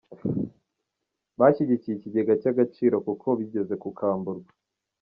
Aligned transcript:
Bashyigikiye 1.39 1.93
ikigega 1.95 2.33
cy’Agaciro 2.41 2.95
kuko 3.05 3.25
ngo 3.29 3.35
bigeze 3.39 3.73
kukamburwa 3.83 4.51